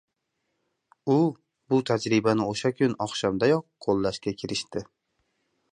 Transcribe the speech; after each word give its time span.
U 1.15 1.17
bu 1.73 1.79
tajribani 1.89 2.47
oʻsha 2.53 2.73
kun 2.79 2.97
oqshomdayoq 3.07 3.65
qoʻllashga 3.87 4.35
kirishdi. 4.41 4.85